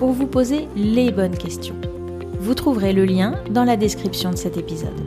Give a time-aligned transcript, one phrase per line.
[0.00, 1.78] pour vous poser les bonnes questions.
[2.38, 4.98] Vous trouverez le lien dans la description de cet épisode.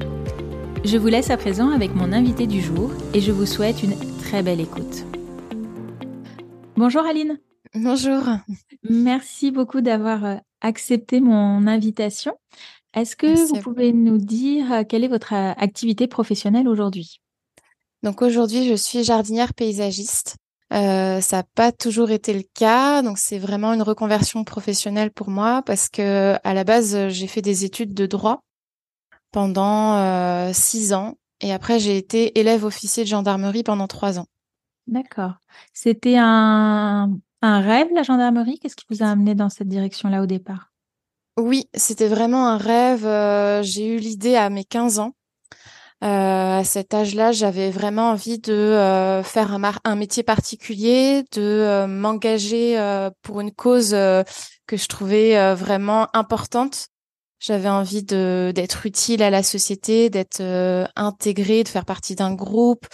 [0.86, 3.96] Je vous laisse à présent avec mon invité du jour et je vous souhaite une
[4.20, 5.04] très belle écoute.
[6.78, 7.40] Bonjour Aline.
[7.74, 8.22] Bonjour.
[8.88, 12.38] Merci beaucoup d'avoir euh, accepté mon invitation.
[12.94, 17.20] Est-ce que vous pouvez nous dire euh, quelle est votre euh, activité professionnelle aujourd'hui?
[18.04, 20.38] Donc aujourd'hui, je suis jardinière paysagiste.
[20.74, 25.30] Euh, ça n'a pas toujours été le cas, donc c'est vraiment une reconversion professionnelle pour
[25.30, 28.44] moi parce que à la base j'ai fait des études de droit
[29.32, 34.26] pendant euh, six ans et après j'ai été élève officier de gendarmerie pendant trois ans.
[34.88, 35.34] D'accord.
[35.74, 37.12] C'était un,
[37.44, 38.58] un rêve la gendarmerie?
[38.58, 40.72] Qu'est-ce qui vous a amené dans cette direction-là au départ?
[41.38, 43.06] Oui, c'était vraiment un rêve.
[43.06, 45.14] Euh, j'ai eu l'idée à mes 15 ans.
[46.04, 51.42] Euh, à cet âge-là, j'avais vraiment envie de euh, faire un, un, métier particulier, de
[51.42, 52.78] euh, m'engager
[53.22, 56.88] pour une cause que je trouvais vraiment importante.
[57.40, 60.42] J'avais envie de d'être utile à la société, d'être
[60.96, 62.86] intégrée, de faire partie d'un groupe.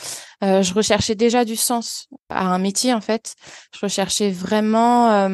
[0.42, 3.36] je recherchais déjà du sens à un métier en fait.
[3.74, 5.30] Je recherchais vraiment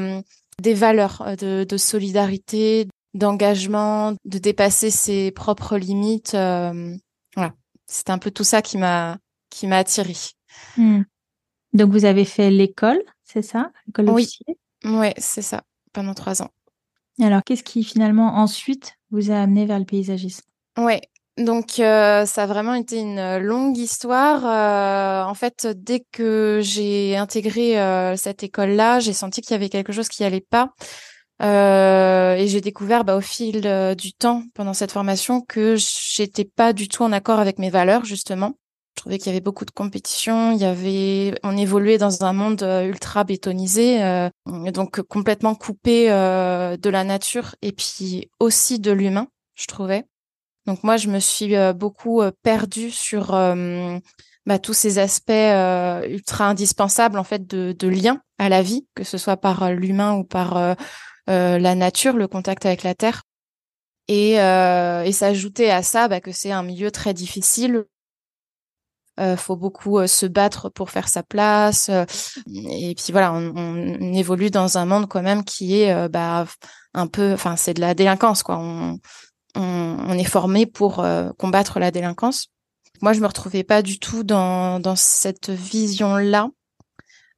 [0.62, 6.34] des valeurs de, de solidarité, d'engagement, de dépasser ses propres limites.
[6.34, 7.54] voilà.
[7.86, 9.18] C'est un peu tout ça qui m'a
[9.50, 10.14] qui m'a attiré.
[10.78, 11.04] Hmm.
[11.74, 14.30] Donc vous avez fait l'école, c'est ça, l'école Oui,
[14.86, 15.64] ouais, c'est ça,
[15.94, 16.52] pendant trois ans.
[17.22, 20.44] alors qu'est-ce qui finalement ensuite vous a amené vers le paysagisme?
[20.78, 21.02] Ouais,
[21.38, 24.46] donc euh, ça a vraiment été une longue histoire.
[24.46, 29.70] Euh, en fait, dès que j'ai intégré euh, cette école-là, j'ai senti qu'il y avait
[29.70, 30.74] quelque chose qui allait pas.
[31.42, 36.46] Euh, et j'ai découvert bah, au fil euh, du temps pendant cette formation que j'étais
[36.46, 38.54] pas du tout en accord avec mes valeurs justement.
[38.96, 42.32] Je trouvais qu'il y avait beaucoup de compétition, il y avait, on évoluait dans un
[42.32, 48.94] monde euh, ultra bétonisé, euh, donc complètement coupé de la nature et puis aussi de
[48.94, 50.06] l'humain, je trouvais.
[50.66, 53.32] Donc moi, je me suis beaucoup perdue sur
[54.46, 55.30] bah, tous ces aspects
[56.10, 60.14] ultra indispensables en fait de, de lien à la vie, que ce soit par l'humain
[60.16, 60.74] ou par euh,
[61.28, 63.24] la nature, le contact avec la terre.
[64.08, 67.86] Et, euh, et s'ajouter à ça bah, que c'est un milieu très difficile.
[69.20, 71.90] Euh, faut beaucoup euh, se battre pour faire sa place.
[71.90, 76.46] et puis voilà, on, évolue dans un monde quand même qui est bah,
[76.94, 78.58] un peu, enfin c'est de la délinquance quoi.
[78.60, 79.00] On,
[79.56, 81.06] on, on est formé pour
[81.38, 82.48] combattre la délinquance.
[83.02, 86.50] Moi, je me retrouvais pas du tout dans, dans cette vision-là.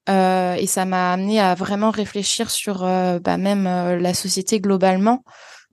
[0.10, 4.60] Euh, et ça m'a amené à vraiment réfléchir sur euh, bah, même euh, la société
[4.62, 5.24] globalement.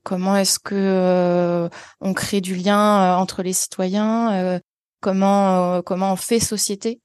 [0.03, 1.67] Comment est-ce que
[1.99, 4.59] on crée du lien entre les citoyens
[5.01, 7.01] Comment comment on fait société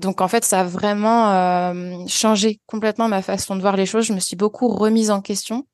[0.00, 4.04] donc en fait, ça a vraiment changé complètement ma façon de voir les choses.
[4.04, 5.66] Je me suis beaucoup remise en question.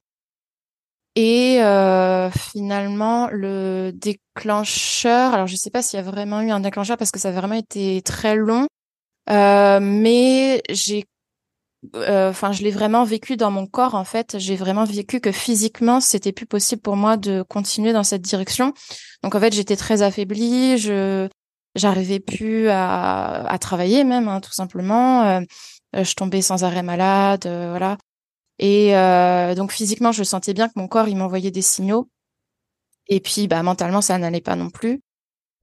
[1.15, 1.61] Et
[2.33, 7.11] finalement, le déclencheur, alors je sais pas s'il y a vraiment eu un déclencheur parce
[7.11, 8.67] que ça a vraiment été très long.
[9.31, 11.07] Euh, mais j'ai
[11.97, 14.39] euh, enfin je l'ai vraiment vécu dans mon corps en fait.
[14.39, 18.73] J'ai vraiment vécu que physiquement c'était plus possible pour moi de continuer dans cette direction.
[19.23, 20.79] Donc en fait j'étais très affaiblie.
[20.79, 21.29] Je
[21.75, 25.25] j'arrivais plus à, à travailler même hein, tout simplement.
[25.25, 25.41] Euh,
[25.95, 27.97] je tombais sans arrêt malade voilà.
[28.59, 28.93] Et
[29.57, 32.09] donc physiquement je sentais bien que mon corps il m'envoyait des signaux.
[33.09, 35.03] Et puis bah mentalement ça n'allait pas non plus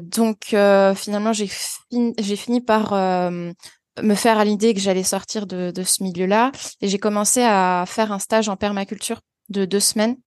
[0.01, 1.49] donc euh, finalement, j'ai
[1.91, 3.51] j'ai fini par euh,
[4.01, 6.51] me faire à l'idée que j'allais sortir de, de ce milieu-là
[6.81, 10.17] et j'ai commencé à faire un stage en permaculture de deux semaines.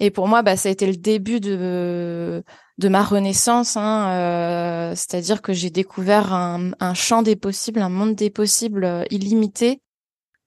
[0.00, 2.44] Et pour moi, bah, ça a été le début de,
[2.78, 3.76] de ma renaissance.
[3.76, 8.84] Hein, euh, C'est-à-dire que j'ai découvert un, un, champ des possibles, un monde des possibles
[8.84, 9.82] euh, illimité,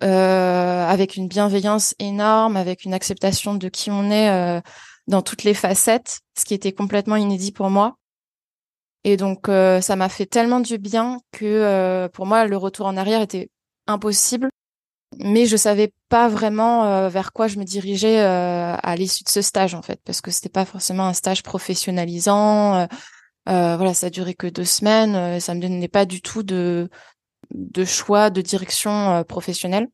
[0.04, 4.62] euh, avec une bienveillance énorme, avec une acceptation de qui on est
[5.08, 7.98] dans toutes les facettes, ce qui était complètement inédit pour moi.
[9.04, 12.86] Et donc, euh, ça m'a fait tellement du bien que euh, pour moi, le retour
[12.86, 13.50] en arrière était
[13.88, 14.50] impossible.
[15.20, 19.42] Mais je savais pas vraiment euh, vers quoi je me dirigeais à l'issue de ce
[19.42, 22.88] stage, en fait, parce que c'était pas forcément un stage professionnalisant.
[23.46, 25.40] voilà, ça durait que deux semaines.
[25.40, 26.90] ça me donnait pas du tout de,
[27.52, 29.90] de choix de direction professionnelle.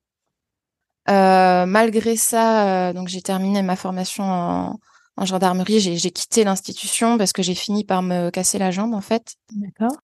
[1.08, 4.80] malgré ça, donc j'ai terminé ma formation en,
[5.18, 5.80] en gendarmerie.
[5.80, 9.36] J'ai quitté l'institution parce que j'ai fini par me casser la jambe en fait.
[9.52, 9.98] D'accord.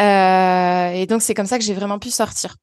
[0.00, 2.56] et donc c'est comme ça que j'ai vraiment pu sortir.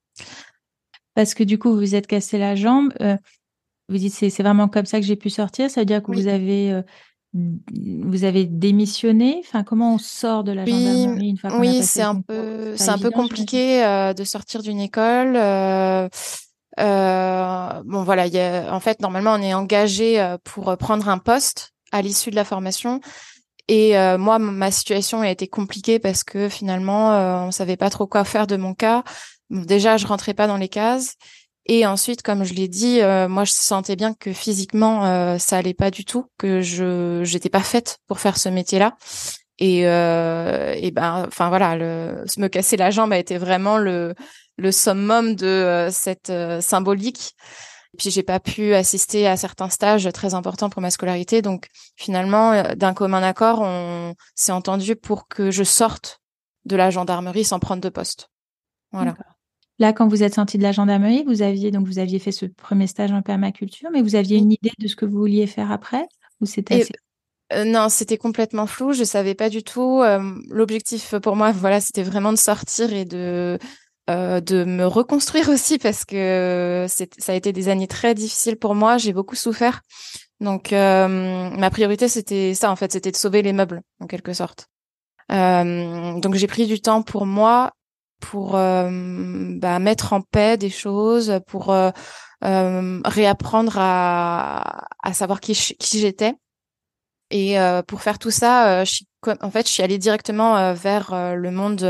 [1.16, 2.94] Parce que du coup, vous vous êtes cassé la jambe.
[3.90, 5.70] vous dites c'est vraiment comme ça que j'ai pu sortir.
[5.70, 6.82] Ça veut dire que vous avez
[7.36, 9.42] vous avez démissionné?
[9.46, 12.90] Enfin, comment on sort de la gendarmerie une fois qu'on Oui, c'est un peu, c'est
[12.90, 15.36] un peu compliqué euh, de sortir d'une école.
[15.36, 16.08] Euh,
[16.80, 21.18] euh, bon, voilà, y a, en fait, normalement, on est engagé euh, pour prendre un
[21.18, 23.00] poste à l'issue de la formation.
[23.68, 28.08] Et euh, moi, ma situation a été compliquée parce que finalement, on savait pas trop
[28.08, 29.04] quoi faire de mon cas.
[29.50, 31.16] déjà, je rentrais pas dans les cases.
[31.68, 35.58] Et ensuite, comme je l'ai dit, euh, moi je sentais bien que physiquement euh, ça
[35.58, 38.96] allait pas du tout, que je j'étais pas faite pour faire ce métier-là.
[39.58, 44.14] Et, euh, et ben, enfin voilà, le, me casser la jambe a été vraiment le
[44.72, 46.32] summum de euh, cette
[46.62, 47.36] symbolique.
[47.96, 51.68] Et puis j'ai pas pu assister à certains stages très importants pour ma scolarité, donc
[51.96, 56.20] finalement d'un commun accord, on s'est entendu pour que je sorte
[56.66, 58.32] de la gendarmerie sans prendre de poste.
[58.92, 59.16] Voilà.
[59.80, 62.46] Là, quand vous êtes sorti de la gendarmerie, vous aviez donc vous aviez fait ce
[62.46, 65.72] premier stage en permaculture, mais vous aviez une idée de ce que vous vouliez faire
[65.72, 66.06] après?
[66.42, 66.86] Ou c'était
[67.54, 68.92] euh, non, c'était complètement flou.
[68.92, 70.02] Je savais pas du tout.
[70.02, 70.20] Euh,
[70.50, 73.58] l'objectif pour moi, voilà, c'était vraiment de sortir et de
[74.10, 78.76] euh, de me reconstruire aussi parce que ça a été des années très difficiles pour
[78.76, 78.98] moi.
[78.98, 79.82] J'ai beaucoup souffert.
[80.42, 84.68] Donc ma priorité c'était ça en fait, c'était de sauver les meubles en quelque sorte.
[85.30, 87.72] donc j'ai pris du temps pour moi
[88.20, 88.90] pour euh,
[89.58, 91.92] bah, mettre en paix des choses, pour euh,
[92.44, 96.34] euh, réapprendre à, à savoir qui, qui j'étais.
[97.32, 97.58] Et
[97.88, 99.04] pour faire tout ça, je,
[99.42, 101.84] en fait, je suis allée directement vers le monde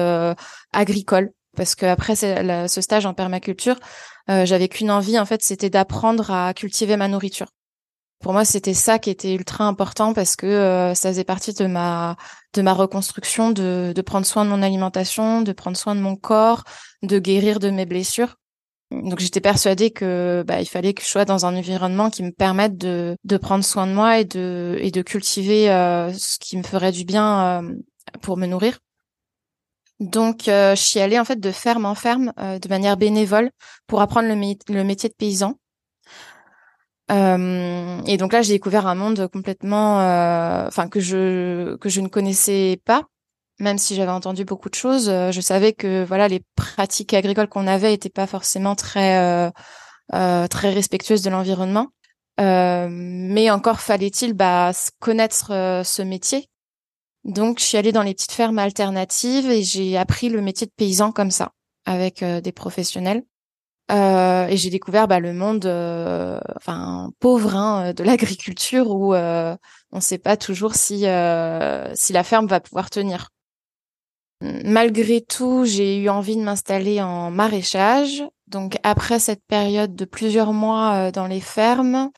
[0.72, 3.80] agricole parce que après ce stage en permaculture,
[4.28, 7.48] j'avais qu'une envie en fait, c'était d'apprendre à cultiver ma nourriture.
[8.26, 11.68] Pour moi, c'était ça qui était ultra important parce que euh, ça faisait partie de
[11.68, 12.16] ma
[12.54, 16.16] de ma reconstruction, de, de prendre soin de mon alimentation, de prendre soin de mon
[16.16, 16.64] corps,
[17.04, 18.38] de guérir de mes blessures.
[18.90, 22.32] Donc j'étais persuadée que bah, il fallait que je sois dans un environnement qui me
[22.32, 26.58] permette de, de prendre soin de moi et de et de cultiver euh, ce qui
[26.58, 27.76] me ferait du bien euh,
[28.22, 28.80] pour me nourrir.
[30.00, 33.52] Donc je suis allée en fait de ferme en ferme de manière bénévole
[33.88, 34.36] pour apprendre le,
[34.74, 35.56] le métier de paysan.
[37.12, 42.02] Euh, et donc là, j'ai découvert un monde complètement, euh, enfin que je que je
[42.02, 43.04] ne connaissais pas,
[43.60, 45.10] même si j'avais entendu beaucoup de choses.
[45.10, 49.52] Euh, je savais que voilà, les pratiques agricoles qu'on avait étaient pas forcément très
[50.12, 51.88] très respectueuses de l'environnement.
[52.40, 55.48] mais encore fallait-il bah, connaître
[55.84, 56.50] ce métier.
[57.26, 60.72] Donc, je suis allée dans les petites fermes alternatives et j'ai appris le métier de
[60.72, 61.52] paysan comme ça,
[61.86, 63.24] avec des professionnels.
[63.92, 69.56] Euh, et j'ai découvert bah, le monde, euh, enfin pauvre hein, de l'agriculture où euh,
[69.92, 73.30] on ne sait pas toujours si si la ferme va pouvoir tenir.
[74.42, 78.24] Malgré tout, j'ai eu envie de m'installer en maraîchage.
[78.48, 82.12] Donc après cette période de plusieurs mois dans les fermes,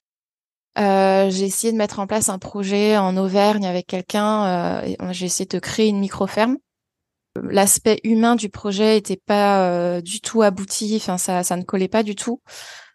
[0.78, 4.82] j'ai essayé de mettre en place un projet en Auvergne avec quelqu'un.
[5.12, 6.58] j'ai essayé de créer une micro-ferme
[7.44, 11.88] l'aspect humain du projet était pas euh, du tout abouti, enfin ça ça ne collait
[11.88, 12.42] pas du tout.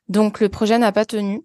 [0.09, 1.43] Donc le projet n'a pas tenu.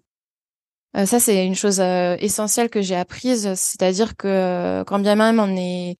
[0.96, 5.40] Euh, ça c'est une chose euh, essentielle que j'ai apprise, c'est-à-dire que quand bien même
[5.40, 5.96] on est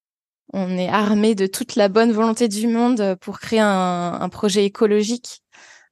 [0.54, 4.64] on est armé de toute la bonne volonté du monde pour créer un, un projet
[4.64, 5.42] écologique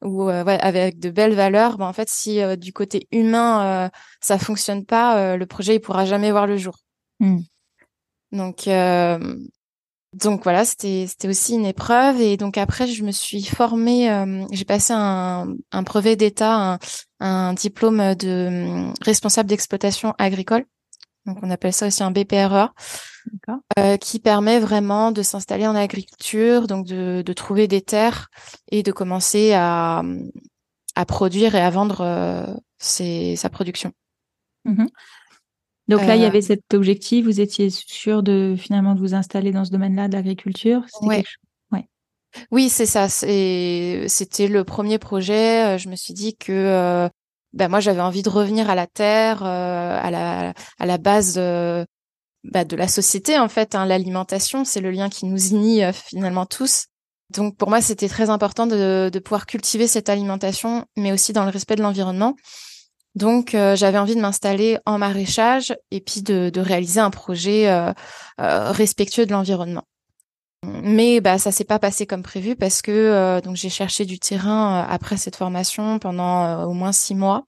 [0.03, 4.85] ou ouais, avec de belles valeurs, ben en fait si du côté humain ça fonctionne
[4.85, 6.79] pas, le projet il pourra jamais voir le jour.
[7.21, 7.41] Hmm.
[8.33, 8.69] Donc
[10.17, 14.47] donc voilà, c'était c'était aussi une épreuve et donc après je me suis formée, euh,
[14.51, 16.79] j'ai passé un, un brevet d'État,
[17.21, 20.65] un, diplôme de euh, responsable d'exploitation agricole.
[21.27, 22.73] Donc on appelle ça aussi un BPRE,
[23.79, 28.29] euh, qui permet vraiment de s'installer en agriculture, donc de, de trouver des terres
[28.71, 30.03] et de commencer à,
[30.95, 32.47] à produire et à vendre euh,
[32.79, 33.93] sa production.
[34.65, 34.87] Mmh
[35.89, 39.15] donc là, il y euh, avait cet objectif, vous étiez sûr de finalement de vous
[39.15, 40.85] installer dans ce domaine-là de l'agriculture?
[41.03, 41.23] Ouais.
[41.71, 41.89] ouais.
[42.51, 43.09] Oui, c'est ça.
[43.09, 45.79] C'était le premier projet.
[45.79, 47.09] Je me suis dit que
[47.57, 51.37] ben moi, j'avais envie de revenir à la terre, à, la, à la base
[52.45, 53.75] bah, de la société, en fait.
[53.75, 53.87] Hein.
[53.87, 56.87] L'alimentation, c'est le lien qui nous unit finalement tous.
[57.31, 61.45] Donc pour moi, c'était très important de, de pouvoir cultiver cette alimentation, mais aussi dans
[61.45, 62.37] le respect de l'environnement.
[63.17, 67.91] Donc, euh, j'avais envie de m'installer en maraîchage et puis de, réaliser un projet euh,
[68.41, 69.85] euh, respectueux de l'environnement.
[70.83, 74.85] Mais bah ça s'est pas passé comme prévu parce que donc j'ai cherché du terrain
[74.89, 77.45] après cette formation pendant au moins six mois.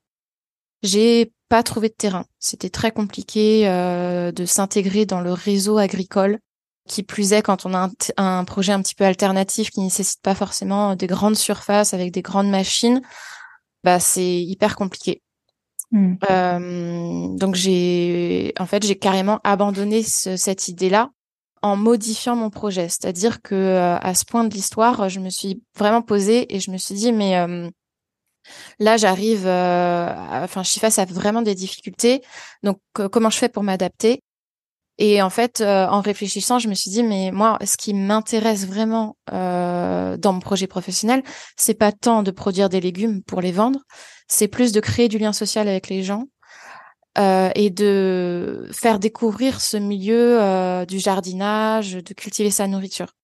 [0.82, 2.24] J'ai pas trouvé de terrain.
[2.38, 6.38] C'était très compliqué de s'intégrer dans le réseau agricole
[6.88, 10.34] qui plus est, quand on a un, projet un petit peu alternatif qui nécessite pas
[10.34, 13.02] forcément des grandes surfaces avec des grandes machines,
[13.84, 15.22] bah c'est hyper compliqué.
[15.94, 21.10] Euh, donc j'ai, en fait, j'ai carrément abandonné cette idée-là
[21.62, 22.88] en modifiant mon projet.
[22.88, 26.70] C'est-à-dire que euh, à ce point de l'histoire, je me suis vraiment posée et je
[26.70, 27.68] me suis dit mais euh,
[28.78, 32.22] là j'arrive, enfin je suis face à vraiment des difficultés.
[32.62, 34.22] Donc comment je fais pour m'adapter?
[34.98, 38.66] Et en fait, euh, en réfléchissant, je me suis dit, mais moi, ce qui m'intéresse
[38.66, 41.22] vraiment euh, dans mon projet professionnel,
[41.56, 43.80] c'est pas tant de produire des légumes pour les vendre,
[44.26, 46.24] c'est plus de créer du lien social avec les gens
[47.18, 53.14] euh, et de faire découvrir ce milieu euh, du jardinage, de cultiver sa nourriture.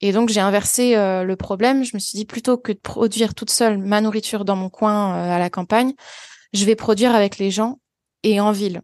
[0.00, 1.84] Et donc j'ai inversé euh, le problème.
[1.84, 5.14] Je me suis dit plutôt que de produire toute seule ma nourriture dans mon coin
[5.14, 5.92] à la campagne,
[6.52, 7.80] je vais produire avec les gens
[8.22, 8.82] et en ville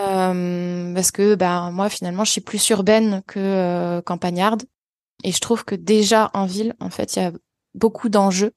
[0.00, 4.62] euh, parce que bah moi finalement je suis plus urbaine que euh, campagnarde
[5.24, 7.32] et je trouve que déjà en ville en fait il y a
[7.74, 8.52] beaucoup d'enjeux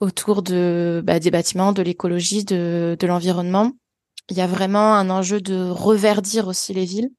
[0.00, 3.72] autour de bah, des bâtiments, de l'écologie, de, de l'environnement.
[4.28, 7.10] Il y a vraiment un enjeu de reverdir aussi les villes,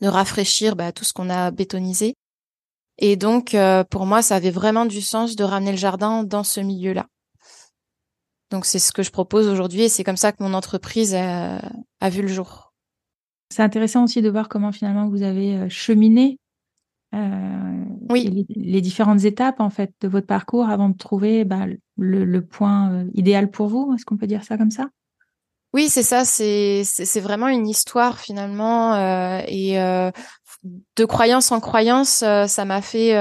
[0.00, 2.14] de rafraîchir bah, tout ce qu'on a bétonisé.
[2.98, 6.44] Et donc euh, pour moi ça avait vraiment du sens de ramener le jardin dans
[6.44, 7.06] ce milieu-là.
[8.50, 11.60] Donc c'est ce que je propose aujourd'hui et c'est comme ça que mon entreprise a,
[12.00, 12.72] a vu le jour.
[13.52, 16.38] C'est intéressant aussi de voir comment finalement vous avez euh, cheminé
[17.14, 21.66] euh, les, différentes étapes en fait de votre parcours avant de trouver bah,
[21.98, 23.92] le, point euh, idéal pour vous.
[23.94, 24.88] Est-ce qu'on peut dire ça comme ça?
[25.72, 26.24] Oui, c'est ça.
[26.24, 28.94] C'est c'est vraiment une histoire finalement
[29.46, 29.76] et
[30.96, 33.14] de croyance en croyance, ça m'a fait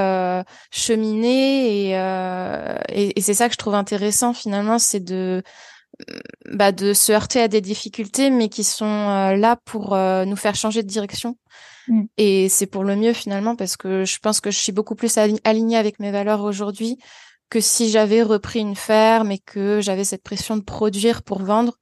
[0.71, 5.41] cheminer et, et c'est ça que je trouve intéressant finalement, c'est de
[6.49, 10.35] bah, de se heurter à des difficultés, mais qui sont euh, là pour euh, nous
[10.35, 11.37] faire changer de direction.
[11.87, 12.03] Mm.
[12.17, 15.17] Et c'est pour le mieux finalement, parce que je pense que je suis beaucoup plus
[15.43, 16.97] alignée avec mes valeurs aujourd'hui
[17.49, 21.77] que si j'avais repris une ferme et que j'avais cette pression de produire pour vendre.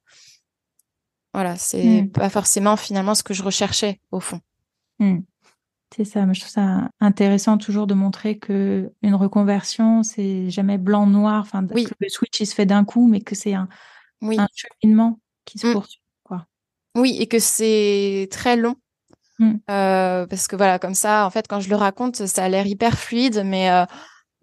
[1.32, 2.10] Voilà, c'est mm.
[2.10, 4.40] pas forcément finalement ce que je recherchais au fond.
[4.98, 5.20] Mm.
[5.94, 11.40] C'est ça, je trouve ça intéressant toujours de montrer que une reconversion, c'est jamais blanc-noir,
[11.40, 13.68] enfin, que le switch il se fait d'un coup, mais que c'est un,
[14.22, 14.38] oui.
[14.38, 15.72] un cheminement qui se mmh.
[15.72, 16.02] poursuit.
[16.22, 16.46] Quoi.
[16.96, 18.76] Oui, et que c'est très long.
[19.70, 22.66] Euh, parce que voilà, comme ça, en fait, quand je le raconte, ça a l'air
[22.66, 23.86] hyper fluide, mais euh,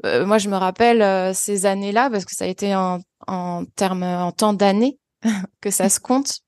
[0.05, 4.03] euh, moi, je me rappelle ces années-là, parce que ça a été en, en termes,
[4.03, 4.97] en temps d'années
[5.61, 6.39] que ça se compte.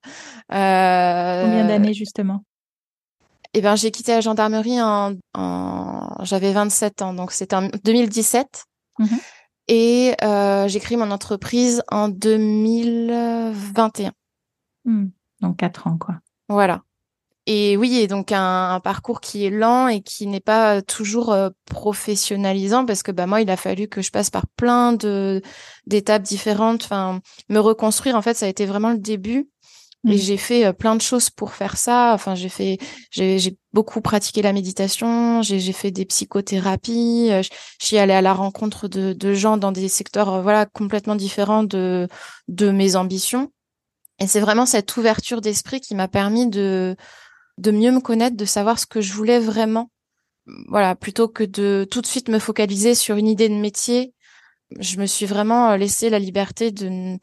[0.47, 2.43] Combien d'années, justement?
[3.53, 6.23] Eh ben, j'ai quitté la gendarmerie en, en...
[6.23, 8.65] j'avais 27 ans, donc c'était en 2017.
[9.67, 14.11] Et euh, j'ai créé mon entreprise en 2021.
[14.85, 15.07] Hmm.
[15.41, 16.19] donc quatre ans, quoi.
[16.47, 16.83] Voilà.
[17.51, 21.49] Et oui, et donc un, parcours qui est lent et qui n'est pas toujours euh,
[21.65, 25.41] professionnalisant parce que bah moi, il a fallu que je passe par plein de
[25.87, 26.83] d'étapes différentes.
[26.83, 29.49] Enfin, me reconstruire, en fait, ça a été vraiment le début.
[30.07, 30.17] Et mmh.
[30.17, 32.11] j'ai fait euh, plein de choses pour faire ça.
[32.13, 32.77] Enfin, j'ai fait,
[33.09, 35.41] j'ai beaucoup pratiqué la méditation.
[35.41, 37.29] J'ai fait des psychothérapies.
[37.31, 37.49] Euh, je,
[37.83, 41.63] suis allée à la rencontre de, de gens dans des secteurs, euh, voilà, complètement différents
[41.63, 42.07] de
[42.47, 43.51] de mes ambitions.
[44.19, 46.95] Et c'est vraiment cette ouverture d'esprit qui m'a permis de
[47.59, 49.91] de mieux me connaître, de savoir ce que je voulais vraiment.
[50.67, 54.13] Voilà, plutôt que de tout de suite me focaliser sur une idée de métier,
[54.79, 57.17] je me suis vraiment laissé la liberté de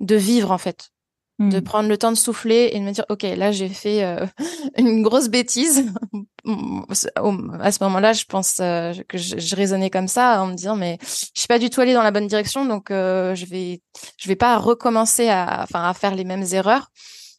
[0.00, 0.90] de vivre en fait
[1.38, 1.62] de hmm.
[1.62, 4.26] prendre le temps de souffler et de me dire ok là j'ai fait euh,
[4.76, 5.86] une grosse bêtise
[6.44, 10.98] à ce moment-là je pense euh, que je, raisonnais comme ça en me disant mais
[11.00, 13.80] je suis pas du tout allée dans la bonne direction donc euh, je vais
[14.18, 16.90] je vais pas recommencer à enfin à faire les mêmes erreurs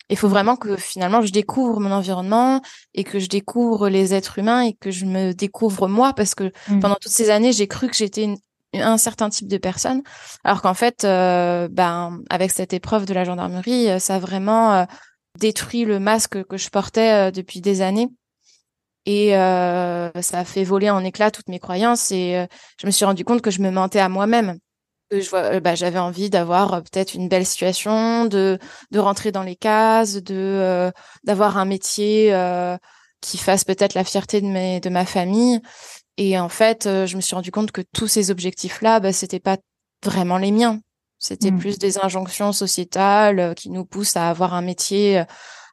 [0.09, 2.61] il faut vraiment que finalement je découvre mon environnement
[2.93, 6.51] et que je découvre les êtres humains et que je me découvre moi parce que
[6.67, 6.79] hmm.
[6.79, 8.37] pendant toutes ces années j'ai cru que j'étais une,
[8.73, 10.01] un certain type de personnes,
[10.43, 14.73] alors qu'en fait, euh, ben avec cette épreuve de la gendarmerie, euh, ça a vraiment
[14.73, 14.85] euh,
[15.37, 18.09] détruit le masque que je portais depuis des années
[19.05, 22.45] et ça a fait voler en éclats toutes mes croyances et
[22.79, 24.57] je me suis rendu compte que je me mentais à moi-même.
[25.09, 28.59] Que je vois, bah, j'avais envie d'avoir peut-être une belle situation, de
[28.91, 30.91] de rentrer dans les cases, de
[31.23, 32.33] d'avoir un métier
[33.21, 35.61] qui fasse peut-être la fierté de mes de ma famille
[36.19, 39.39] et en fait, euh, je me suis rendu compte que tous ces objectifs-là, bah, c'était
[39.39, 39.55] pas
[40.03, 40.81] vraiment les miens.
[41.17, 41.59] C'était mmh.
[41.59, 45.23] plus des injonctions sociétales euh, qui nous poussent à avoir un métier euh,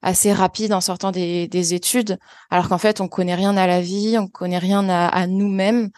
[0.02, 2.16] assez rapide en sortant des, des études,
[2.48, 5.90] alors qu'en fait, on connaît rien à la vie, on connaît rien à, à nous-mêmes.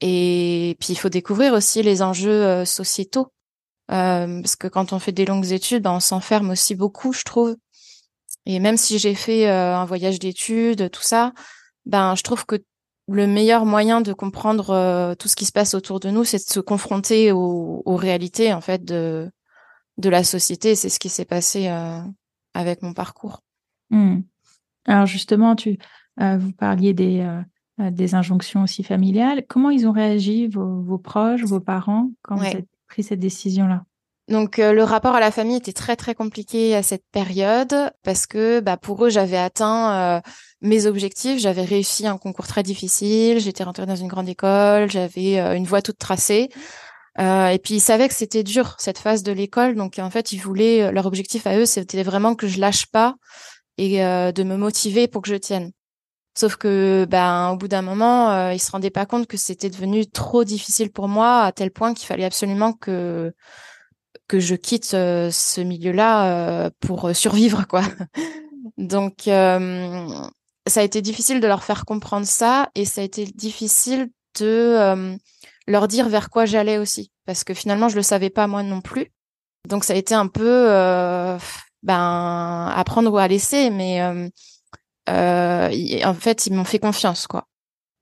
[0.00, 3.32] Et puis, il faut découvrir aussi les enjeux sociétaux.
[3.88, 7.56] parce que quand on fait des longues études, ben, on s'enferme aussi beaucoup, je trouve.
[8.44, 11.32] Et même si j'ai fait un voyage d'études, tout ça,
[11.86, 12.56] ben, je trouve que
[13.08, 16.38] le meilleur moyen de comprendre euh, tout ce qui se passe autour de nous, c'est
[16.38, 19.30] de se confronter aux, réalités en fait de
[19.98, 20.74] de la société.
[20.74, 22.00] C'est ce qui s'est passé euh,
[22.52, 23.40] avec mon parcours.
[23.90, 24.20] Mmh.
[24.86, 25.78] Alors justement, tu
[26.20, 27.26] euh, vous parliez des
[27.78, 29.44] des injonctions aussi familiales.
[29.46, 33.66] Comment ils ont réagi vos, vos proches, vos parents quand vous avez pris cette décision
[33.66, 33.84] là
[34.28, 38.58] donc le rapport à la famille était très très compliqué à cette période parce que
[38.58, 40.20] bah, pour eux j'avais atteint
[40.60, 41.40] mes objectifs.
[41.40, 45.64] J'avais réussi un concours très difficile, j'étais rentrée dans une grande école, j'avais euh, une
[45.64, 46.50] voie toute tracée.
[47.18, 50.32] Euh, et puis ils savaient que c'était dur cette phase de l'école, donc en fait
[50.32, 53.14] ils voulaient euh, leur objectif à eux, c'était vraiment que je lâche pas
[53.78, 55.70] et de me motiver pour que je tienne.
[56.36, 60.06] Sauf que ben au bout d'un moment, ils se rendaient pas compte que c'était devenu
[60.06, 63.32] trop difficile pour moi à tel point qu'il fallait absolument que
[64.28, 67.82] que je quitte ce milieu-là pour survivre quoi.
[68.76, 69.28] Donc
[70.66, 74.46] ça a été difficile de leur faire comprendre ça et ça a été difficile de
[74.46, 75.16] euh,
[75.66, 78.80] leur dire vers quoi j'allais aussi parce que finalement je le savais pas moi non
[78.80, 79.12] plus.
[79.68, 81.38] Donc ça a été un peu euh,
[81.82, 84.28] ben apprendre ou à laisser mais euh, euh
[85.08, 87.46] en fait ils m'ont fait confiance quoi.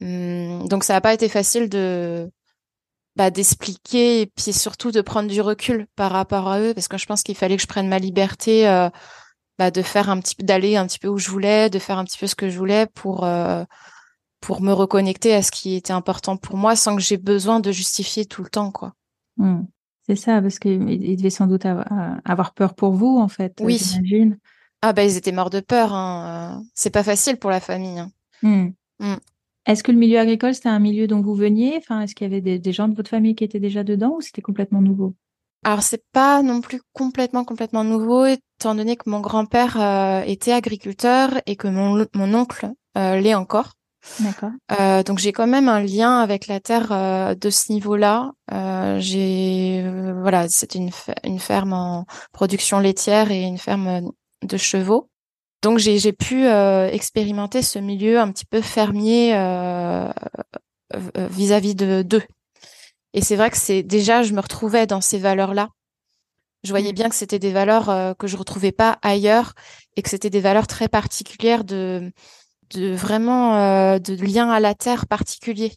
[0.00, 2.30] Hum, donc ça n'a pas été facile de
[3.16, 6.98] bah, d'expliquer et puis surtout de prendre du recul par rapport à eux parce que
[6.98, 8.90] je pense qu'il fallait que je prenne ma liberté euh,
[9.58, 11.98] bah, de faire un petit peu d'aller un petit peu où je voulais, de faire
[11.98, 13.64] un petit peu ce que je voulais pour euh,
[14.40, 17.70] pour me reconnecter à ce qui était important pour moi sans que j'ai besoin de
[17.70, 18.94] justifier tout le temps quoi.
[19.36, 19.62] Mmh.
[20.06, 23.54] C'est ça parce qu'ils devaient sans doute avoir peur pour vous en fait.
[23.60, 23.78] Oui.
[23.78, 24.38] J'imagine.
[24.86, 25.94] Ah bah ils étaient morts de peur.
[25.94, 26.62] Hein.
[26.74, 27.98] C'est pas facile pour la famille.
[27.98, 28.10] Hein.
[28.42, 28.68] Mmh.
[28.98, 29.14] Mmh.
[29.64, 31.78] Est-ce que le milieu agricole c'était un milieu dont vous veniez?
[31.78, 34.16] Enfin, est-ce qu'il y avait des, des gens de votre famille qui étaient déjà dedans
[34.18, 35.14] ou c'était complètement nouveau?
[35.64, 40.52] Alors c'est pas non plus complètement complètement nouveau étant donné que mon grand-père euh, était
[40.52, 43.72] agriculteur et que mon, mon oncle euh, l'est encore.
[44.20, 44.50] D'accord.
[44.78, 48.32] Euh, donc j'ai quand même un lien avec la terre euh, de ce niveau-là.
[48.52, 49.82] Euh, j'ai
[50.20, 50.90] voilà, c'était une,
[51.24, 54.12] une ferme en production laitière et une ferme
[54.44, 55.08] de chevaux.
[55.62, 59.32] Donc j'ai pu expérimenter ce milieu un petit peu fermier
[61.16, 62.22] vis-à-vis de d'eux.
[63.14, 65.70] Et c'est vrai que c'est déjà, je me retrouvais dans ces valeurs-là.
[66.64, 66.96] Je voyais mm.
[66.96, 69.54] bien que c'était des valeurs euh, que je retrouvais pas ailleurs
[69.96, 72.12] et que c'était des valeurs très particulières de,
[72.74, 75.76] de vraiment euh, de lien à la terre particulier,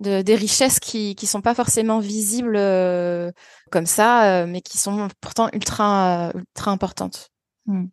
[0.00, 3.32] de des richesses qui qui sont pas forcément visibles euh,
[3.70, 7.30] comme ça, mais qui sont pourtant ultra ultra importantes.
[7.68, 7.86] Mm.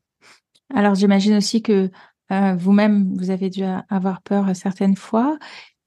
[0.73, 1.91] Alors j'imagine aussi que
[2.29, 5.37] vous-même vous avez dû avoir peur certaines fois.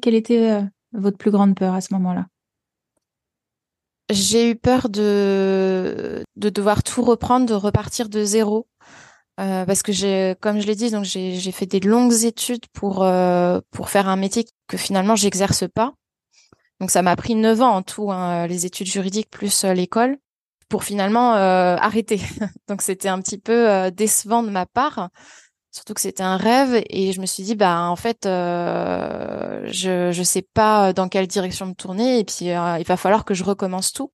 [0.01, 2.27] Quelle était votre plus grande peur à ce moment-là?
[4.09, 8.69] J'ai eu peur de de devoir tout reprendre, de repartir de zéro.
[9.39, 14.09] Euh, parce que comme je l'ai dit, j'ai, fait des longues études pour euh, faire
[14.09, 15.95] un métier que finalement j'exerce pas.
[16.81, 20.19] Donc ça m'a pris neuf ans en tout, hein, les études juridiques plus euh, l'école,
[20.69, 22.21] pour finalement euh, arrêter.
[22.69, 25.11] donc c'était un petit peu euh, décevant de ma part,
[25.79, 30.13] surtout que c'était un rêve et je me suis dit bah en fait euh, je
[30.13, 33.35] je sais pas dans quelle direction me tourner et puis euh, il va falloir que
[33.35, 34.13] je recommence tout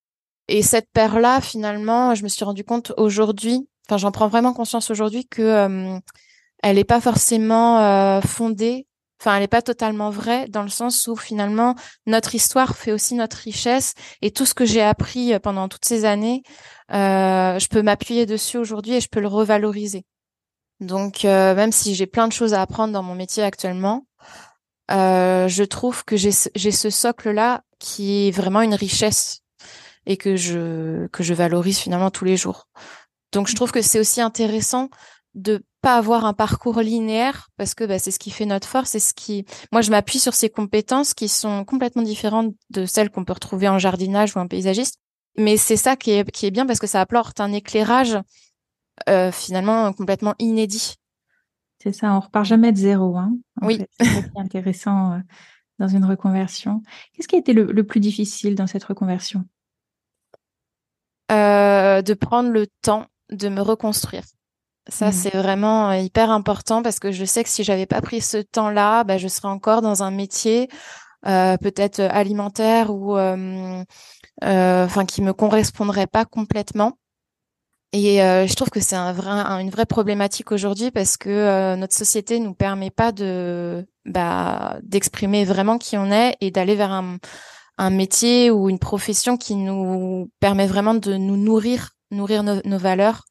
[0.49, 4.53] et cette paire là finalement je me suis rendu compte aujourd'hui enfin j'en prends vraiment
[4.53, 5.99] conscience aujourd'hui que euh,
[6.63, 8.87] elle est pas forcément euh, fondée
[9.25, 11.75] enfin elle est pas totalement vraie dans le sens où finalement
[12.07, 16.05] notre histoire fait aussi notre richesse et tout ce que j'ai appris pendant toutes ces
[16.05, 16.43] années
[16.91, 20.05] je peux m'appuyer dessus aujourd'hui et je peux le revaloriser
[20.81, 24.07] donc, euh, même si j'ai plein de choses à apprendre dans mon métier actuellement,
[24.91, 29.41] euh, je trouve que j'ai ce socle-là qui est vraiment une richesse
[30.07, 32.69] et que je que je valorise finalement tous les jours.
[33.33, 34.91] Donc, je trouve que c'est aussi intéressant
[35.35, 38.95] de pas avoir un parcours linéaire parce que bah, c'est ce qui fait notre force
[38.95, 43.11] et ce qui moi je m'appuie sur ces compétences qui sont complètement différentes de celles
[43.11, 44.99] qu'on peut retrouver en jardinage ou en paysagiste
[45.37, 48.17] mais c'est ça qui est qui est bien parce que ça apporte un éclairage
[49.09, 50.95] euh, finalement complètement inédit.
[51.83, 53.17] C'est ça, on repart jamais de zéro.
[53.17, 53.85] Hein, oui.
[54.01, 55.19] C'est intéressant euh,
[55.79, 56.83] dans une reconversion.
[57.13, 59.45] Qu'est-ce qui a été le, plus difficile dans cette reconversion?
[61.31, 64.25] Euh, De prendre le temps de me reconstruire.
[64.89, 65.13] Ça, mmh.
[65.13, 69.05] c'est vraiment hyper important parce que je sais que si j'avais pas pris ce temps-là,
[69.05, 70.69] bah, je serais encore dans un métier
[71.23, 73.17] peut-être alimentaire ou
[74.43, 76.99] enfin qui me correspondrait pas complètement
[77.93, 79.31] Et euh, je trouve que c'est un vrai,
[79.63, 85.45] une vraie problématique aujourd'hui parce que euh, notre société nous permet pas de bah, d'exprimer
[85.45, 87.19] vraiment qui on est et d'aller vers un,
[87.79, 93.25] un métier ou une profession qui nous permet vraiment de nous nourrir, nourrir nos, valeurs.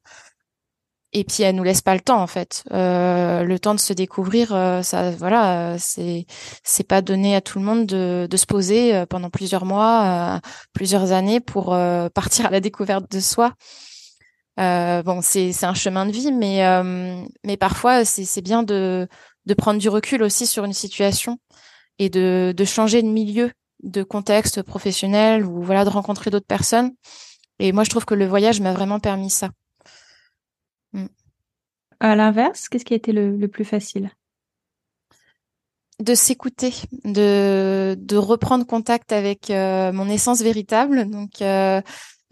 [1.15, 3.93] Et puis elle nous laisse pas le temps en fait, euh, le temps de se
[3.93, 4.53] découvrir.
[4.53, 6.25] Euh, ça, voilà, c'est
[6.63, 10.41] c'est pas donné à tout le monde de, de se poser pendant plusieurs mois,
[10.73, 11.77] plusieurs années pour
[12.13, 13.53] partir à la découverte de soi.
[14.59, 18.63] Euh, bon, c'est c'est un chemin de vie, mais euh, mais parfois c'est c'est bien
[18.63, 19.07] de
[19.45, 21.39] de prendre du recul aussi sur une situation
[21.99, 23.51] et de de changer de milieu,
[23.83, 26.91] de contexte professionnel ou voilà de rencontrer d'autres personnes.
[27.59, 29.49] Et moi, je trouve que le voyage m'a vraiment permis ça.
[32.03, 34.11] À l'inverse, qu'est-ce qui a été le, plus facile?
[36.01, 36.73] De s'écouter,
[37.05, 41.09] de, reprendre contact avec euh, mon essence véritable.
[41.09, 41.81] Donc, euh,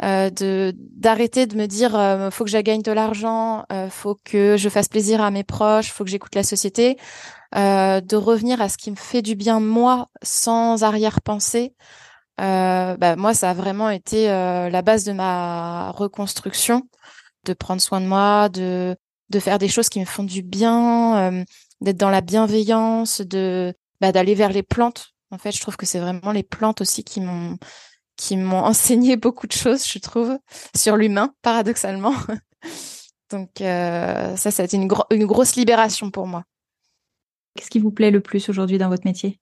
[0.03, 1.91] euh, de d'arrêter de me dire
[2.33, 6.03] faut que je gagne de l'argent, faut que je fasse plaisir à mes proches, faut
[6.03, 6.97] que j'écoute la société,
[7.55, 11.75] de revenir à ce qui me fait du bien moi sans arrière-pensée.
[12.37, 16.89] bah, moi, ça a vraiment été la base de ma reconstruction,
[17.45, 18.97] de prendre soin de moi, de
[19.31, 21.43] de faire des choses qui me font du bien,
[21.81, 25.13] d'être dans la bienveillance, de bah, d'aller vers les plantes.
[25.29, 27.57] En fait, je trouve que c'est vraiment les plantes aussi qui m'ont
[28.17, 30.37] qui m'ont enseigné beaucoup de choses, je trouve,
[30.75, 32.13] sur l'humain, paradoxalement.
[33.31, 36.43] Donc euh, ça, ça a été une, une grosse libération pour moi.
[37.55, 39.39] Qu'est-ce qui vous plaît le plus aujourd'hui dans votre métier?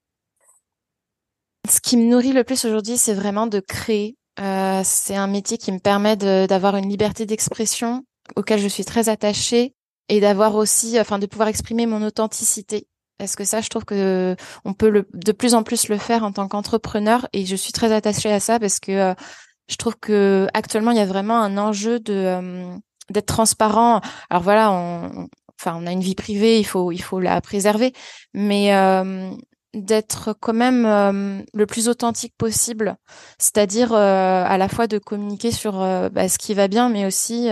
[1.68, 4.18] Ce qui me nourrit le plus aujourd'hui, c'est vraiment de créer.
[4.40, 9.10] Euh, c'est un métier qui me permet d'avoir une liberté d'expression auquel je suis très
[9.10, 9.74] attachée
[10.10, 12.88] et d'avoir aussi, enfin, de pouvoir exprimer mon authenticité
[13.20, 16.24] parce que ça, je trouve que on peut le, de plus en plus le faire
[16.24, 19.14] en tant qu'entrepreneur et je suis très attachée à ça parce que euh,
[19.68, 22.76] je trouve que actuellement il y a vraiment un enjeu de euh,
[23.12, 24.00] d'être transparent.
[24.30, 25.28] Alors voilà, on,
[25.60, 27.92] enfin on a une vie privée, il faut il faut la préserver,
[28.34, 29.30] mais euh,
[29.74, 32.96] d'être quand même le plus authentique possible,
[33.38, 37.50] c'est-à-dire à la fois de communiquer sur bah, ce qui va bien, mais aussi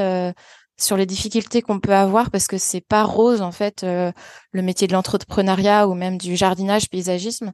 [0.80, 4.12] sur les difficultés qu'on peut avoir parce que c'est pas rose en fait euh,
[4.52, 7.52] le métier de l'entrepreneuriat ou même du jardinage paysagisme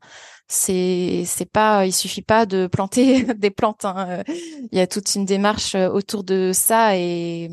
[0.47, 4.23] c'est c'est pas il suffit pas de planter des plantes hein.
[4.27, 7.49] il y a toute une démarche euh, autour de ça et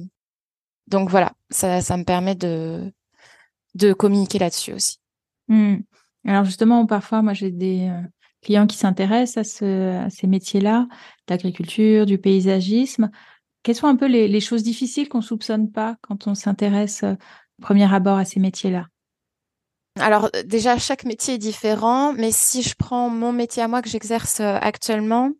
[0.88, 2.92] donc voilà ça ça me permet de
[3.76, 4.98] de communiquer là-dessus aussi
[5.46, 5.76] mmh.
[6.26, 8.02] alors justement parfois moi j'ai des euh,
[8.42, 10.88] clients qui s'intéressent à, ce, à ces métiers-là
[11.28, 13.10] d'agriculture du paysagisme
[13.62, 17.12] quelles sont un peu les, choses difficiles qu'on soupçonne pas quand on s'intéresse euh,
[17.58, 18.86] au premier abord à ces métiers-là?
[19.98, 23.88] Alors déjà, chaque métier est différent, mais si je prends mon métier à moi que
[23.88, 25.30] j'exerce euh, actuellement,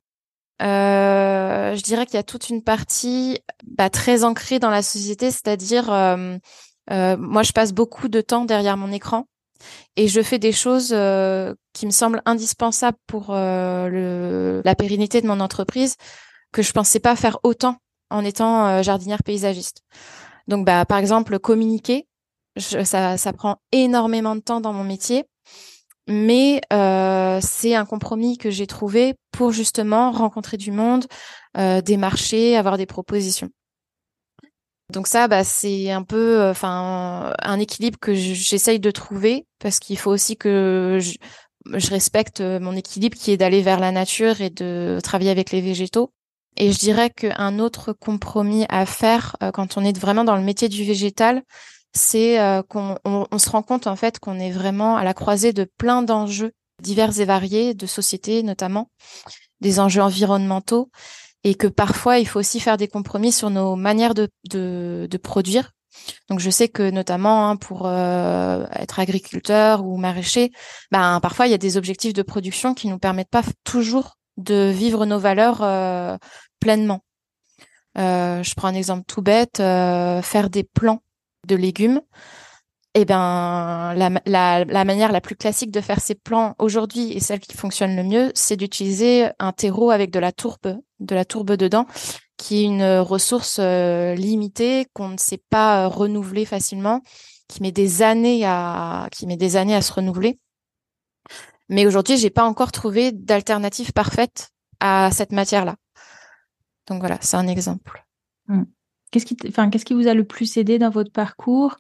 [0.61, 5.31] euh, je dirais qu'il y a toute une partie bah, très ancrée dans la société,
[5.31, 9.27] c'est-à-dire moi je passe beaucoup de temps derrière mon écran
[9.97, 10.89] et je fais des choses
[11.73, 15.95] qui me semblent indispensables pour le, la pérennité de mon entreprise
[16.53, 17.79] que je pensais pas faire autant
[18.11, 19.83] en étant euh, jardinière paysagiste.
[20.49, 22.07] Donc, bah, par exemple, communiquer,
[22.57, 25.25] ça, ça prend énormément de temps dans mon métier,
[26.09, 31.07] mais euh, c'est un compromis que j'ai trouvé pour justement rencontrer du monde,
[31.57, 33.49] euh, démarcher, avoir des propositions.
[34.93, 39.97] Donc ça, bah, c'est un peu, enfin, un équilibre que j'essaye de trouver parce qu'il
[39.97, 41.15] faut aussi que je,
[41.79, 45.61] je respecte mon équilibre qui est d'aller vers la nature et de travailler avec les
[45.61, 46.13] végétaux.
[46.61, 50.43] Et je dirais qu'un autre compromis à faire euh, quand on est vraiment dans le
[50.43, 51.43] métier du végétal,
[51.95, 55.55] c'est euh, qu'on on, se rend compte en fait qu'on est vraiment à la croisée
[55.55, 58.91] de plein d'enjeux divers et variés, de société notamment,
[59.63, 60.91] des enjeux environnementaux,
[61.45, 65.17] et que parfois il faut aussi faire des compromis sur nos manières de, de, de
[65.17, 65.73] produire.
[66.29, 70.51] Donc je sais que notamment hein, pour euh, être agriculteur ou maraîcher,
[70.91, 74.71] ben parfois il y a des objectifs de production qui nous permettent pas toujours de
[74.71, 75.63] vivre nos valeurs
[76.61, 77.01] pleinement.
[77.99, 81.03] Euh, je prends un exemple tout bête, euh, faire des plants
[81.47, 82.01] de légumes.
[82.95, 87.39] Eh ben, la, la, manière la plus classique de faire ces plants aujourd'hui et celle
[87.39, 91.53] qui fonctionne le mieux, c'est d'utiliser un terreau avec de la tourbe, de la tourbe
[91.53, 91.87] dedans,
[92.37, 97.01] qui est une ressource limitée qu'on ne sait pas renouveler facilement,
[97.47, 100.41] qui met des années à, qui met des années à se renouveler.
[101.69, 105.77] Mais aujourd'hui, j'ai pas encore trouvé d'alternative parfaite à cette matière-là.
[106.91, 108.05] Donc voilà, c'est un exemple.
[108.49, 108.65] Mmh.
[109.11, 111.77] Qu'est-ce qui, enfin, qu'est-ce qui vous a le plus aidé dans votre parcours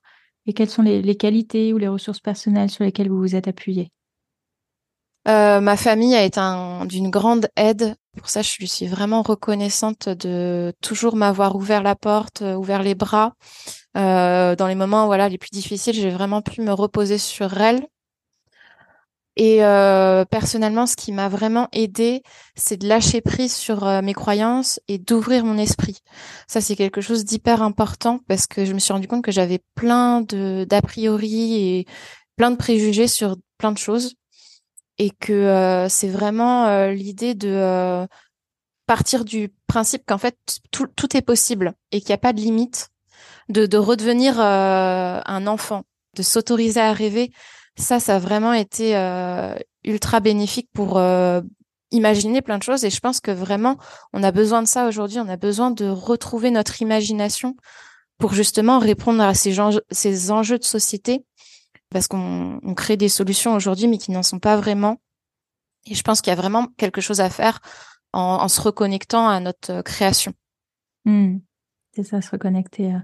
[0.47, 3.91] et quelles sont les, qualités ou les ressources personnelles sur lesquelles vous vous êtes appuyé?
[5.27, 6.41] Ma famille a été
[6.87, 7.95] d'une grande aide.
[8.17, 12.97] Pour ça, je lui suis vraiment reconnaissante de toujours m'avoir ouvert la porte, ouvert les
[12.97, 13.35] bras.
[13.95, 17.87] dans les moments voilà les plus difficiles, j'ai vraiment pu me reposer sur elle
[19.43, 22.23] et euh, personnellement, ce qui m'a vraiment aidé,
[22.57, 26.01] c'est de lâcher prise sur euh, mes croyances et d'ouvrir mon esprit.
[26.47, 29.61] Ça, c'est quelque chose d'hyper important parce que je me suis rendu compte que j'avais
[29.75, 31.87] plein d'a priori et
[32.37, 34.13] plein de préjugés sur plein de choses
[34.99, 38.07] et que euh, c'est vraiment l'idée de
[38.87, 40.37] partir du principe qu'en fait
[40.71, 42.91] tout, tout, est possible et qu'il n'y a pas de limite,
[43.49, 47.33] de, de redevenir un enfant, de s'autoriser à rêver
[47.77, 49.55] ça, ça a vraiment été euh,
[49.85, 51.41] ultra bénéfique pour euh,
[51.91, 52.85] imaginer plein de choses.
[52.85, 53.77] Et je pense que vraiment,
[54.13, 55.19] on a besoin de ça aujourd'hui.
[55.19, 57.57] On a besoin de retrouver notre imagination
[58.19, 59.57] pour justement répondre à ces,
[59.91, 61.25] ces enjeux de société.
[61.91, 65.01] Parce qu'on crée des solutions aujourd'hui, mais qui n'en sont pas vraiment.
[65.87, 67.61] Et je pense qu'il y a vraiment quelque chose à faire
[68.13, 70.33] en, se reconnectant à notre euh, création.
[71.05, 71.39] Mmh.
[71.93, 72.95] C'est ça, se reconnecter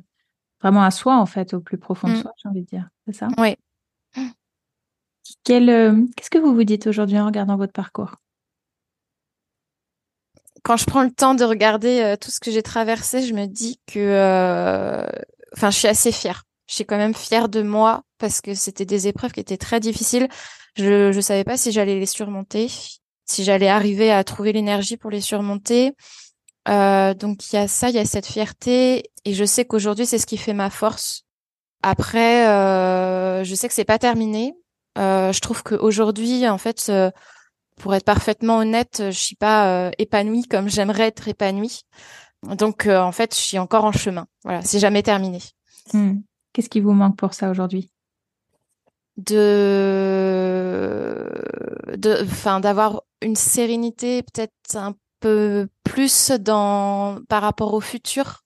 [0.61, 2.22] vraiment à soi, en fait, au plus profond de mmh.
[2.22, 2.88] soi, j'ai envie de dire.
[3.07, 3.29] C'est ça?
[3.38, 3.57] Oui.
[5.50, 8.16] Euh, qu'est-ce que vous vous dites aujourd'hui en regardant votre parcours?
[10.62, 13.46] Quand je prends le temps de regarder euh, tout ce que j'ai traversé, je me
[13.46, 15.06] dis que, euh,
[15.56, 16.44] enfin, je suis assez fière.
[16.68, 19.78] Je suis quand même fière de moi parce que c'était des épreuves qui étaient très
[19.78, 20.28] difficiles.
[20.76, 22.68] Je ne savais pas si j'allais les surmonter,
[23.24, 25.92] si j'allais arriver à trouver l'énergie pour les surmonter.
[26.66, 30.18] donc il y a ça, il y a cette fierté, et je sais qu'aujourd'hui c'est
[30.18, 31.22] ce qui fait ma force.
[31.82, 32.44] Après,
[33.44, 34.54] je sais que c'est pas terminé.
[34.96, 37.11] Euh, je trouve qu'aujourd'hui, en fait, euh,
[37.76, 41.82] pour être parfaitement honnête, je suis pas euh, épanouie comme j'aimerais être épanouie.
[42.42, 44.26] Donc, en fait, je suis encore en chemin.
[44.44, 45.40] Voilà, c'est jamais terminé.
[45.92, 46.20] Hmm.
[46.52, 47.90] Qu'est-ce qui vous manque pour ça aujourd'hui?
[49.16, 49.35] De,
[51.96, 58.44] de, enfin, d'avoir une sérénité peut-être un peu plus dans par rapport au futur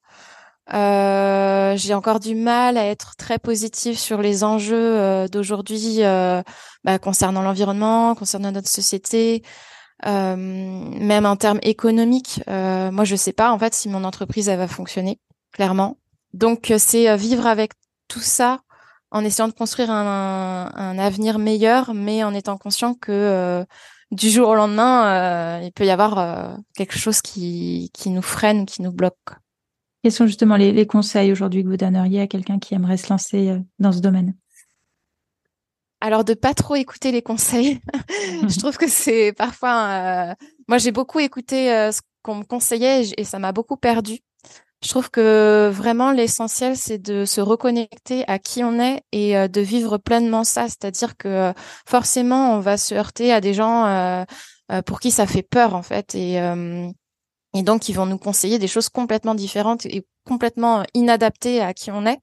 [0.73, 6.43] euh, j'ai encore du mal à être très positive sur les enjeux euh, d'aujourd'hui euh,
[6.85, 9.43] bah, concernant l'environnement, concernant notre société,
[10.05, 12.41] même en termes économiques.
[12.47, 15.19] moi, je sais pas en fait si mon entreprise elle va fonctionner
[15.53, 15.99] clairement.
[16.33, 17.73] Donc, c'est vivre avec
[18.09, 18.61] tout ça
[19.11, 23.67] en essayant de construire un, un, avenir meilleur, mais en étant conscient que
[24.11, 28.81] du jour au lendemain, il peut y avoir quelque chose qui, qui nous freine, qui
[28.81, 29.35] nous bloque.
[30.03, 33.51] Quels sont justement les, conseils aujourd'hui que vous donneriez à quelqu'un qui aimerait se lancer
[33.51, 34.35] euh, dans ce domaine?
[36.01, 37.81] Alors de pas trop écouter les conseils.
[38.49, 39.89] je trouve que c'est parfois.
[39.89, 40.35] Euh,
[40.69, 44.21] moi, j'ai beaucoup écouté euh, ce qu'on me conseillait et, ça m'a beaucoup perdu.
[44.83, 49.61] Je trouve que vraiment l'essentiel, c'est de se reconnecter à qui on est et de
[49.61, 50.69] vivre pleinement ça.
[50.69, 51.53] C'est-à-dire que
[51.87, 54.25] forcément, on va se heurter à des gens
[54.87, 56.15] pour qui ça fait peur en fait.
[56.15, 56.41] Et
[57.55, 61.91] et donc, ils vont nous conseiller des choses complètement différentes et complètement inadaptées à qui
[61.91, 62.21] on est.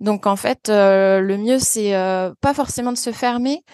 [0.00, 3.64] Donc, en fait, euh, le mieux, c'est euh, pas forcément de se fermer,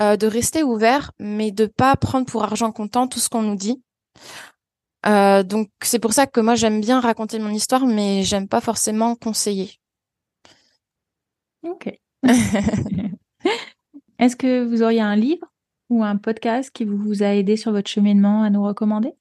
[0.00, 3.56] euh, de rester ouvert, mais de pas prendre pour argent comptant tout ce qu'on nous
[3.56, 3.82] dit.
[5.04, 9.16] donc, c'est pour ça que moi, j'aime bien raconter mon histoire, mais j'aime pas forcément
[9.16, 9.72] conseiller.
[11.62, 11.92] Ok.
[14.18, 15.46] Est-ce que vous auriez un livre
[15.90, 19.14] ou un podcast qui vous a aidé sur votre cheminement à nous recommander?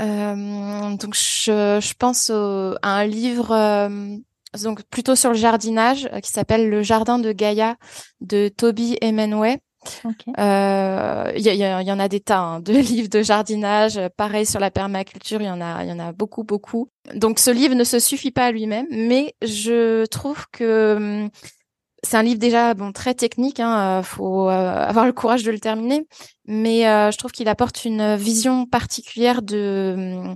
[0.00, 3.52] Euh, donc je, je pense à un livre
[4.54, 7.76] euh, donc plutôt sur le jardinage euh, qui s'appelle Le Jardin de Gaïa
[8.20, 9.58] de Toby Hemingway.
[10.04, 14.00] Il euh, y, y, y, en a des tas hein, de livres de jardinage.
[14.16, 16.88] Pareil sur la permaculture, il y en a, il y en a beaucoup, beaucoup.
[17.14, 21.30] Donc ce livre ne se suffit pas à lui-même, mais je trouve que hum,
[22.04, 23.60] c'est un livre déjà bon très technique.
[23.60, 26.06] Hein, faut avoir le courage de le terminer,
[26.46, 30.34] mais euh, je trouve qu'il apporte une vision particulière de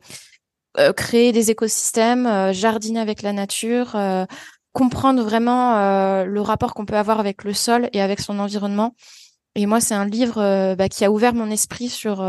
[0.78, 3.96] euh, créer des écosystèmes, euh, jardiner avec la nature,
[4.72, 5.74] comprendre vraiment
[6.24, 8.94] le rapport qu'on peut avoir avec le sol et avec son environnement.
[9.54, 12.24] Et moi, c'est un livre bah, qui a ouvert mon esprit sur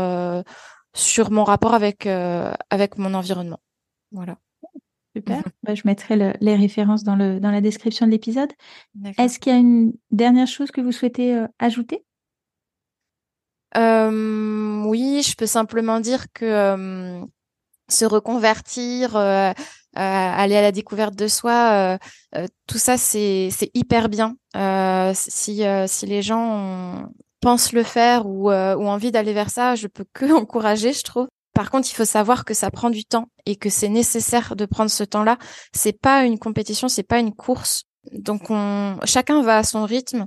[0.92, 3.60] sur mon rapport avec avec mon environnement.
[4.10, 4.36] Voilà.
[5.16, 5.42] Super.
[5.64, 8.52] Bah, je mettrai les références dans le dans la description de l'épisode.
[9.18, 12.04] Est-ce qu'il y a une dernière chose que vous souhaitez ajouter?
[13.76, 17.24] Euh, oui, je peux simplement dire que euh,
[17.88, 19.52] se reconvertir, euh,
[19.94, 21.98] aller à la découverte de soi,
[22.66, 24.36] tout ça c'est hyper bien.
[25.14, 27.08] si si les gens
[27.40, 28.52] pensent le faire ou, ou
[28.88, 31.28] envie d'aller vers ça, je peux que encourager, je trouve.
[31.52, 34.64] Par contre, il faut savoir que ça prend du temps et que c'est nécessaire de
[34.66, 35.36] prendre ce temps-là.
[35.72, 37.84] C'est pas une compétition, c'est pas une course.
[38.12, 40.26] Donc on, chacun va à son rythme.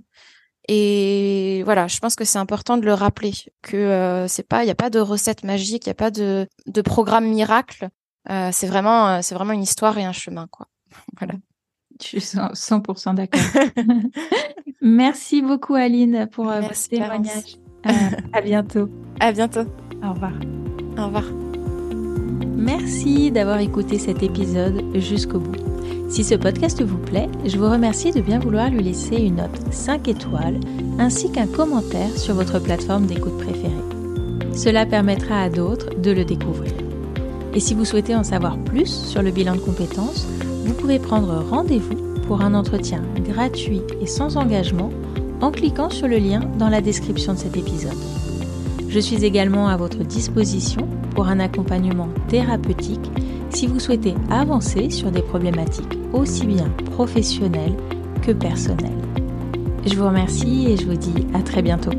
[0.69, 4.65] Et voilà, je pense que c'est important de le rappeler que euh, c'est pas, il
[4.65, 7.89] n'y a pas de recette magique, il n'y a pas de, de programme miracle.
[8.29, 10.67] Euh, c'est vraiment, euh, c'est vraiment une histoire et un chemin, quoi.
[11.17, 11.33] voilà.
[12.01, 13.41] Je suis 100% d'accord.
[14.81, 17.57] Merci beaucoup Aline pour votre témoignage.
[18.33, 18.89] à bientôt.
[19.19, 19.65] À bientôt.
[20.01, 20.33] Au revoir.
[20.97, 21.25] Au revoir.
[22.55, 25.55] Merci d'avoir écouté cet épisode jusqu'au bout.
[26.09, 29.59] Si ce podcast vous plaît, je vous remercie de bien vouloir lui laisser une note
[29.71, 30.59] 5 étoiles
[30.99, 33.71] ainsi qu'un commentaire sur votre plateforme d'écoute préférée.
[34.53, 36.71] Cela permettra à d'autres de le découvrir.
[37.55, 40.27] Et si vous souhaitez en savoir plus sur le bilan de compétences,
[40.65, 41.95] vous pouvez prendre rendez-vous
[42.27, 44.91] pour un entretien gratuit et sans engagement
[45.41, 47.97] en cliquant sur le lien dans la description de cet épisode.
[48.93, 53.09] Je suis également à votre disposition pour un accompagnement thérapeutique
[53.49, 57.75] si vous souhaitez avancer sur des problématiques aussi bien professionnelles
[58.21, 59.01] que personnelles.
[59.83, 61.89] Je vous remercie et je vous dis à très bientôt.